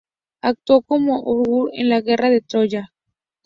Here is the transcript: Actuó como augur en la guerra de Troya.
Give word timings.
Actuó 0.41 0.81
como 0.81 1.13
augur 1.17 1.69
en 1.73 1.89
la 1.89 2.01
guerra 2.01 2.31
de 2.31 2.41
Troya. 2.41 2.91